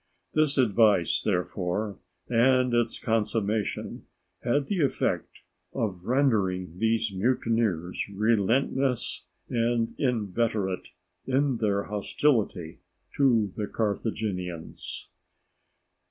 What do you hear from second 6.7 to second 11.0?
these mutineers relentless and inveterate